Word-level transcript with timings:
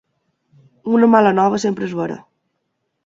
Una 0.99 1.09
mala 1.15 1.35
nova 1.41 1.59
sempre 1.67 1.87
és 1.91 1.95
vera. 2.01 2.17